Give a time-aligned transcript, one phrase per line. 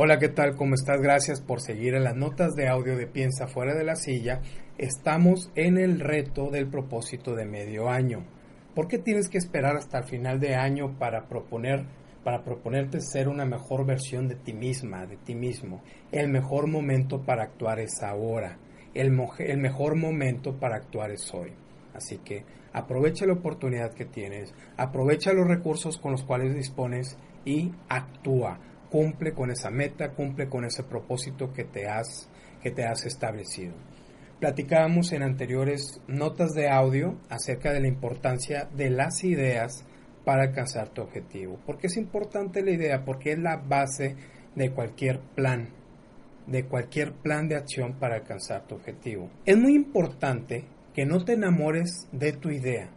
[0.00, 0.54] Hola, ¿qué tal?
[0.54, 1.00] ¿Cómo estás?
[1.02, 4.42] Gracias por seguir en las notas de audio de Piensa fuera de la silla.
[4.78, 8.24] Estamos en el reto del propósito de medio año.
[8.76, 11.84] ¿Por qué tienes que esperar hasta el final de año para proponer
[12.22, 15.82] para proponerte ser una mejor versión de ti misma, de ti mismo?
[16.12, 18.56] El mejor momento para actuar es ahora.
[18.94, 21.50] El, el mejor momento para actuar es hoy.
[21.92, 27.72] Así que aprovecha la oportunidad que tienes, aprovecha los recursos con los cuales dispones y
[27.88, 28.60] actúa
[28.90, 32.28] cumple con esa meta, cumple con ese propósito que te has,
[32.62, 33.74] que te has establecido.
[34.40, 39.84] Platicábamos en anteriores notas de audio acerca de la importancia de las ideas
[40.24, 41.58] para alcanzar tu objetivo.
[41.66, 43.04] ¿Por qué es importante la idea?
[43.04, 44.14] Porque es la base
[44.54, 45.70] de cualquier plan,
[46.46, 49.30] de cualquier plan de acción para alcanzar tu objetivo.
[49.44, 52.90] Es muy importante que no te enamores de tu idea.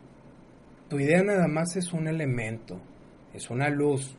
[0.90, 2.82] Tu idea nada más es un elemento,
[3.34, 4.18] es una luz,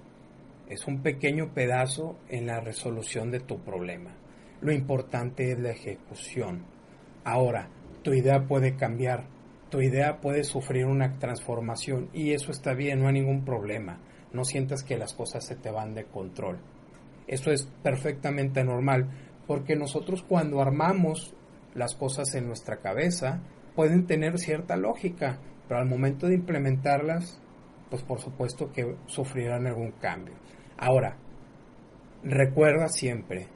[0.69, 4.15] es un pequeño pedazo en la resolución de tu problema.
[4.61, 6.65] Lo importante es la ejecución.
[7.25, 7.69] Ahora,
[8.03, 9.27] tu idea puede cambiar,
[9.71, 14.01] tu idea puede sufrir una transformación y eso está bien, no hay ningún problema.
[14.33, 16.59] No sientas que las cosas se te van de control.
[17.27, 19.09] Eso es perfectamente normal
[19.47, 21.35] porque nosotros cuando armamos
[21.75, 23.43] las cosas en nuestra cabeza
[23.75, 27.41] pueden tener cierta lógica, pero al momento de implementarlas,
[27.93, 30.35] pues por supuesto que sufrirán algún cambio.
[30.79, 31.19] Ahora,
[32.23, 33.49] recuerda siempre,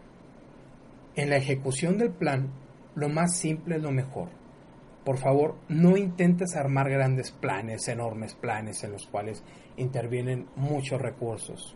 [1.15, 2.51] en la ejecución del plan,
[2.95, 4.29] lo más simple es lo mejor.
[5.07, 9.43] Por favor, no intentes armar grandes planes, enormes planes en los cuales
[9.79, 11.75] intervienen muchos recursos.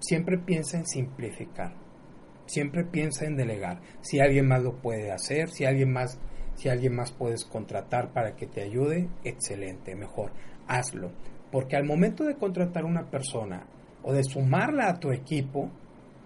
[0.00, 1.74] Siempre piensa en simplificar.
[2.46, 3.82] Siempre piensa en delegar.
[4.00, 6.18] Si alguien más lo puede hacer, si alguien más,
[6.54, 10.32] si alguien más puedes contratar para que te ayude, excelente, mejor,
[10.66, 11.12] hazlo.
[11.52, 13.66] Porque al momento de contratar una persona
[14.02, 15.70] o de sumarla a tu equipo,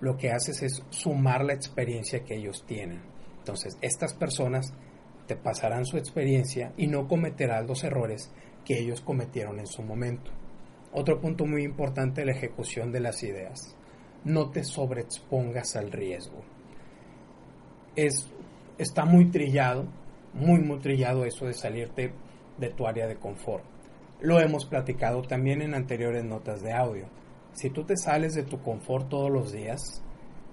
[0.01, 3.03] lo que haces es sumar la experiencia que ellos tienen.
[3.39, 4.73] Entonces, estas personas
[5.27, 8.33] te pasarán su experiencia y no cometerán los errores
[8.65, 10.31] que ellos cometieron en su momento.
[10.93, 13.77] Otro punto muy importante la ejecución de las ideas.
[14.25, 16.43] No te sobreexpongas al riesgo.
[17.95, 18.31] Es,
[18.79, 19.87] está muy trillado,
[20.33, 22.13] muy, muy trillado eso de salirte
[22.59, 23.76] de tu área de confort.
[24.21, 27.07] Lo hemos platicado también en anteriores notas de audio
[27.57, 30.03] si tú te sales de tu confort todos los días,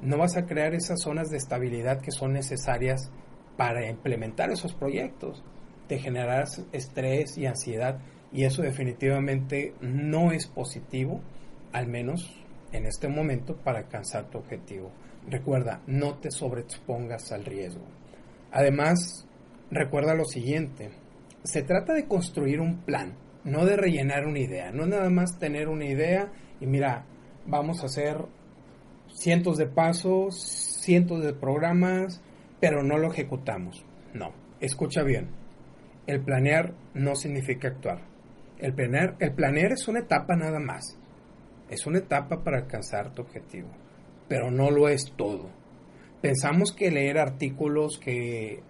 [0.01, 3.11] no vas a crear esas zonas de estabilidad que son necesarias
[3.57, 5.43] para implementar esos proyectos.
[5.87, 7.99] Te generarás estrés y ansiedad
[8.31, 11.21] y eso definitivamente no es positivo,
[11.73, 12.41] al menos
[12.71, 14.89] en este momento, para alcanzar tu objetivo.
[15.27, 17.83] Recuerda, no te sobreexpongas al riesgo.
[18.51, 19.27] Además,
[19.69, 20.89] recuerda lo siguiente,
[21.43, 25.67] se trata de construir un plan, no de rellenar una idea, no nada más tener
[25.67, 27.05] una idea y mira,
[27.45, 28.17] vamos a hacer
[29.13, 30.39] cientos de pasos,
[30.81, 32.21] cientos de programas,
[32.59, 33.85] pero no lo ejecutamos.
[34.13, 35.29] No, escucha bien.
[36.07, 38.01] El planear no significa actuar.
[38.57, 40.97] El planear, el planear es una etapa nada más.
[41.69, 43.69] Es una etapa para alcanzar tu objetivo,
[44.27, 45.49] pero no lo es todo.
[46.21, 48.61] Pensamos que leer artículos, que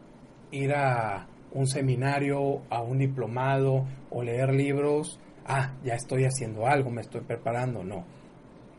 [0.52, 6.90] ir a un seminario, a un diplomado o leer libros ah, ya estoy haciendo algo,
[6.90, 7.84] me estoy preparando.
[7.84, 8.06] No,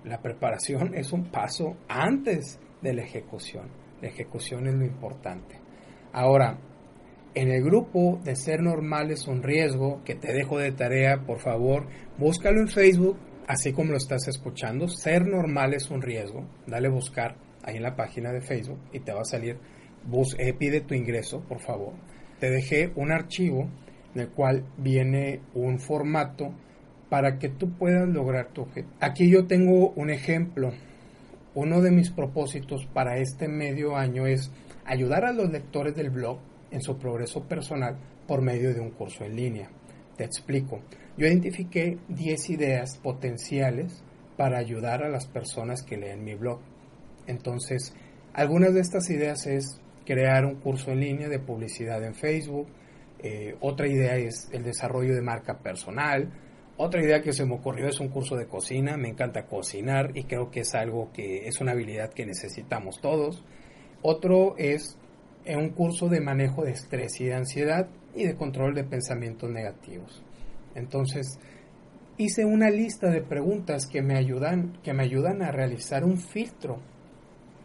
[0.05, 3.69] la preparación es un paso antes de la ejecución.
[4.01, 5.59] La ejecución es lo importante.
[6.13, 6.59] Ahora,
[7.35, 11.41] en el grupo de Ser Normal es un riesgo, que te dejo de tarea, por
[11.41, 11.87] favor,
[12.19, 13.19] búscalo en Facebook,
[13.49, 14.87] así como lo estás escuchando.
[14.89, 16.47] Ser Normal es un riesgo.
[16.67, 19.59] Dale buscar ahí en la página de Facebook y te va a salir.
[20.05, 21.95] Bus, eh, pide tu ingreso, por favor.
[22.41, 23.69] Te dejé un archivo
[24.15, 26.53] en el cual viene un formato
[27.09, 28.93] para que tú puedas lograr tu objetivo.
[29.01, 30.73] Aquí yo tengo un ejemplo.
[31.55, 34.51] Uno de mis propósitos para este medio año es
[34.85, 36.39] ayudar a los lectores del blog
[36.71, 37.97] en su progreso personal
[38.27, 39.71] por medio de un curso en línea.
[40.17, 40.81] Te explico.
[41.17, 44.03] Yo identifiqué 10 ideas potenciales
[44.37, 46.59] para ayudar a las personas que leen mi blog.
[47.27, 47.95] Entonces,
[48.33, 52.67] algunas de estas ideas es crear un curso en línea de publicidad en Facebook,
[53.27, 56.31] eh, otra idea es el desarrollo de marca personal.
[56.77, 58.99] Otra idea que se me ocurrió es un curso de cocina.
[58.99, 63.43] Me encanta cocinar y creo que es algo que es una habilidad que necesitamos todos.
[64.03, 64.99] Otro es
[65.47, 69.51] eh, un curso de manejo de estrés y de ansiedad y de control de pensamientos
[69.51, 70.23] negativos.
[70.75, 71.39] Entonces,
[72.19, 76.79] hice una lista de preguntas que me ayudan, que me ayudan a realizar un filtro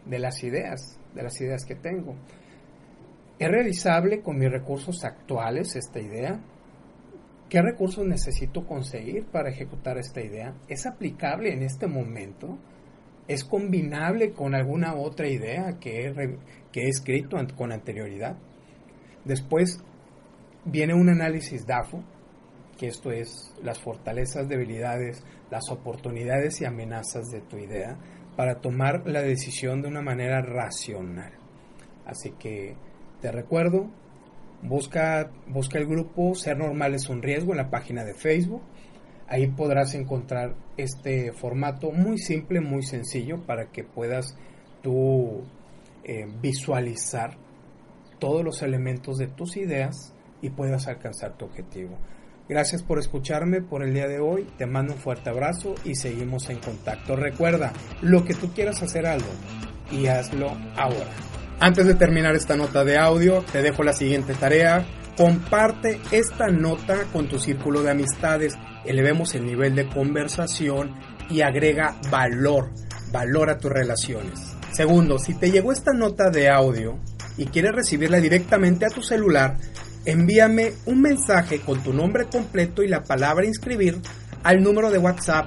[0.06, 2.14] de las ideas, de las ideas que tengo.
[3.38, 6.40] ¿Es realizable con mis recursos actuales esta idea?
[7.48, 10.54] ¿Qué recursos necesito conseguir para ejecutar esta idea?
[10.68, 12.58] ¿Es aplicable en este momento?
[13.30, 16.38] es combinable con alguna otra idea que he,
[16.72, 18.36] que he escrito con anterioridad.
[19.24, 19.78] Después
[20.64, 22.02] viene un análisis DAFO,
[22.76, 27.96] que esto es las fortalezas, debilidades, las oportunidades y amenazas de tu idea
[28.40, 31.30] para tomar la decisión de una manera racional.
[32.06, 32.74] Así que
[33.20, 33.90] te recuerdo,
[34.62, 38.62] busca, busca el grupo Ser Normal es un Riesgo en la página de Facebook.
[39.28, 44.38] Ahí podrás encontrar este formato muy simple, muy sencillo para que puedas
[44.80, 45.42] tú
[46.04, 47.36] eh, visualizar
[48.18, 51.98] todos los elementos de tus ideas y puedas alcanzar tu objetivo.
[52.50, 54.44] Gracias por escucharme por el día de hoy.
[54.58, 57.14] Te mando un fuerte abrazo y seguimos en contacto.
[57.14, 59.28] Recuerda, lo que tú quieras hacer algo
[59.92, 61.12] y hazlo ahora.
[61.60, 64.84] Antes de terminar esta nota de audio, te dejo la siguiente tarea.
[65.16, 68.58] Comparte esta nota con tu círculo de amistades.
[68.84, 70.96] Elevemos el nivel de conversación
[71.30, 72.72] y agrega valor,
[73.12, 74.56] valor a tus relaciones.
[74.72, 76.98] Segundo, si te llegó esta nota de audio
[77.36, 79.56] y quieres recibirla directamente a tu celular,
[80.04, 84.00] envíame un mensaje con tu nombre completo y la palabra inscribir
[84.42, 85.46] al número de WhatsApp